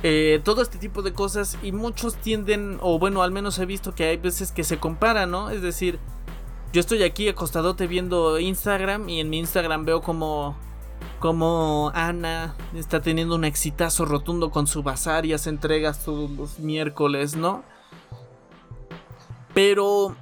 [0.03, 3.93] Eh, todo este tipo de cosas y muchos tienden, o bueno, al menos he visto
[3.93, 5.51] que hay veces que se comparan, ¿no?
[5.51, 5.99] Es decir,
[6.73, 10.55] yo estoy aquí acostadote viendo Instagram y en mi Instagram veo como
[11.19, 16.59] como Ana está teniendo un exitazo rotundo con su bazar y hace entregas todos los
[16.59, 17.63] miércoles, ¿no?
[19.53, 20.15] Pero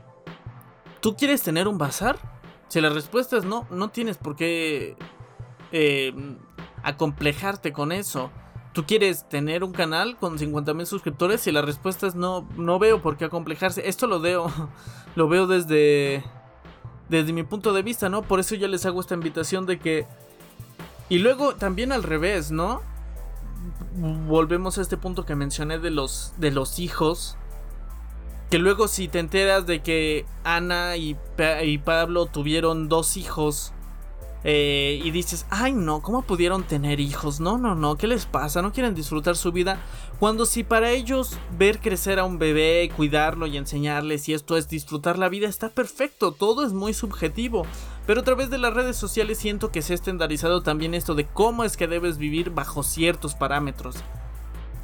[1.00, 2.29] ¿tú quieres tener un bazar?
[2.70, 4.96] Si la respuesta es no, no tienes por qué
[5.72, 6.14] eh,
[6.84, 8.32] acomplejarte con eso.
[8.74, 11.42] ¿Tú quieres tener un canal con 50 mil suscriptores?
[11.42, 13.88] Si la respuesta es no, no veo por qué acomplejarse.
[13.90, 14.52] Esto lo veo,
[15.16, 16.24] lo veo desde
[17.10, 18.22] desde mi punto de vista, ¿no?
[18.22, 20.08] Por eso yo les hago esta invitación de que...
[21.10, 22.82] Y luego también al revés, ¿no?
[23.96, 27.36] Volvemos a este punto que mencioné de los, de los hijos.
[28.50, 31.16] Que luego si te enteras de que Ana y,
[31.64, 33.74] y Pablo tuvieron dos hijos
[34.46, 37.42] eh, y dices, ay no, ¿cómo pudieron tener hijos?
[37.42, 38.62] No, no, no, ¿qué les pasa?
[38.62, 39.82] ¿No quieren disfrutar su vida?
[40.18, 44.70] Cuando si para ellos ver crecer a un bebé, cuidarlo y enseñarles y esto es
[44.70, 47.66] disfrutar la vida, está perfecto, todo es muy subjetivo.
[48.08, 51.26] Pero a través de las redes sociales siento que se ha estandarizado también esto de
[51.28, 53.98] cómo es que debes vivir bajo ciertos parámetros.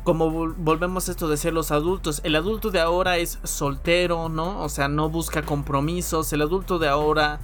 [0.05, 4.61] Como volvemos a esto de ser los adultos, el adulto de ahora es soltero, ¿no?
[4.61, 7.39] O sea, no busca compromisos, el adulto de ahora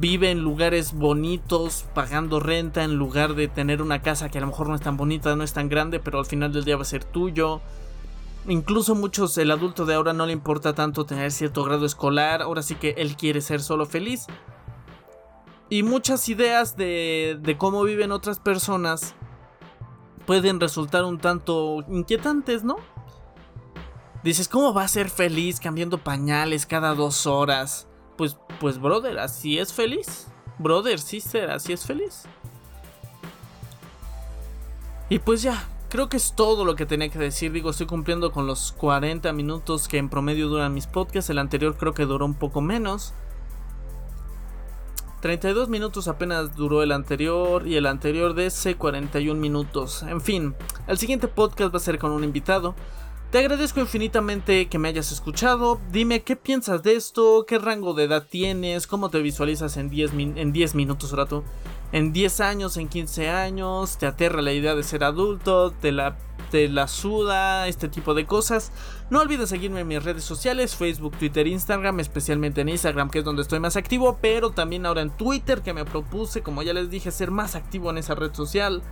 [0.00, 4.48] vive en lugares bonitos, pagando renta en lugar de tener una casa que a lo
[4.48, 6.82] mejor no es tan bonita, no es tan grande, pero al final del día va
[6.82, 7.60] a ser tuyo.
[8.48, 12.62] Incluso muchos, el adulto de ahora no le importa tanto tener cierto grado escolar, ahora
[12.62, 14.26] sí que él quiere ser solo feliz.
[15.70, 19.14] Y muchas ideas de, de cómo viven otras personas
[20.26, 22.76] pueden resultar un tanto inquietantes, ¿no?
[24.22, 27.86] Dices, ¿cómo va a ser feliz cambiando pañales cada dos horas?
[28.16, 30.28] Pues, pues, brother, así es feliz.
[30.58, 32.24] Brother, sister, así es feliz.
[35.10, 37.52] Y pues ya, creo que es todo lo que tenía que decir.
[37.52, 41.30] Digo, estoy cumpliendo con los 40 minutos que en promedio duran mis podcasts.
[41.30, 43.12] El anterior creo que duró un poco menos.
[45.24, 50.02] 32 minutos apenas duró el anterior y el anterior de ese 41 minutos.
[50.02, 50.54] En fin,
[50.86, 52.74] el siguiente podcast va a ser con un invitado.
[53.30, 55.80] Te agradezco infinitamente que me hayas escuchado.
[55.90, 60.12] Dime qué piensas de esto, qué rango de edad tienes, cómo te visualizas en 10,
[60.12, 61.42] en 10 minutos rato
[61.94, 66.18] en 10 años, en 15 años, te aterra la idea de ser adulto, te la,
[66.68, 68.72] la suda, este tipo de cosas.
[69.10, 73.24] No olvides seguirme en mis redes sociales, Facebook, Twitter, Instagram, especialmente en Instagram, que es
[73.24, 76.90] donde estoy más activo, pero también ahora en Twitter, que me propuse, como ya les
[76.90, 78.82] dije, ser más activo en esa red social.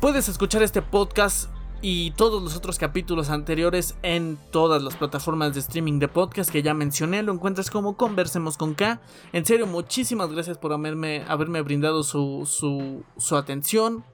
[0.00, 1.50] Puedes escuchar este podcast
[1.82, 6.62] y todos los otros capítulos anteriores en todas las plataformas de streaming de podcast que
[6.62, 7.22] ya mencioné.
[7.22, 9.00] Lo encuentras como Conversemos con K.
[9.32, 14.04] En serio, muchísimas gracias por haberme, haberme brindado su, su, su atención.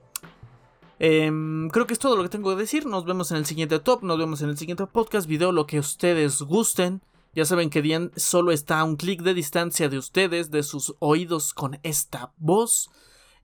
[0.99, 2.87] Em, creo que es todo lo que tengo que decir.
[2.87, 5.79] Nos vemos en el siguiente top, nos vemos en el siguiente podcast, video, lo que
[5.79, 7.03] ustedes gusten.
[7.35, 10.95] Ya saben que Dian solo está a un clic de distancia de ustedes, de sus
[11.01, 12.89] oídos con esta voz.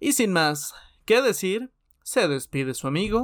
[0.01, 0.75] Y sin más
[1.05, 1.71] que decir,
[2.03, 3.21] se despide su amigo.